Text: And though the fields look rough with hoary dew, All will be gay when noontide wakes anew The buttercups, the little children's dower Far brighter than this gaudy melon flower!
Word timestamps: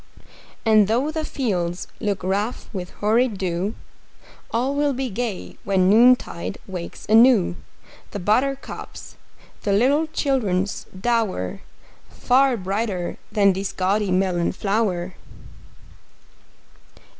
And 0.65 0.87
though 0.87 1.11
the 1.11 1.23
fields 1.23 1.85
look 1.99 2.23
rough 2.23 2.67
with 2.73 2.89
hoary 2.89 3.27
dew, 3.27 3.75
All 4.49 4.73
will 4.73 4.93
be 4.93 5.11
gay 5.11 5.59
when 5.63 5.91
noontide 5.91 6.57
wakes 6.65 7.05
anew 7.07 7.55
The 8.09 8.17
buttercups, 8.17 9.15
the 9.61 9.73
little 9.73 10.07
children's 10.07 10.85
dower 10.85 11.61
Far 12.09 12.57
brighter 12.57 13.17
than 13.31 13.53
this 13.53 13.71
gaudy 13.71 14.09
melon 14.09 14.53
flower! 14.53 15.13